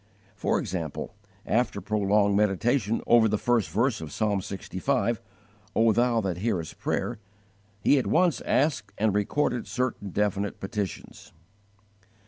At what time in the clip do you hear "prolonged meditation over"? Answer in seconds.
1.79-3.27